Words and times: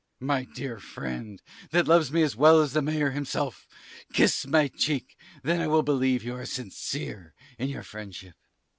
_)My 0.25 0.45
dear 0.45 0.79
friend, 0.79 1.43
that 1.69 1.87
loves 1.87 2.11
me 2.11 2.23
as 2.23 2.35
well 2.35 2.59
as 2.59 2.73
the 2.73 2.81
mayor 2.81 3.11
himself, 3.11 3.67
kiss 4.11 4.47
my 4.47 4.67
cheek, 4.67 5.15
and 5.35 5.43
then 5.43 5.61
I 5.61 5.67
will 5.67 5.83
believe 5.83 6.23
you 6.23 6.33
are 6.33 6.45
sincere 6.47 7.35
in 7.59 7.69
your 7.69 7.83
friendship. 7.83 8.33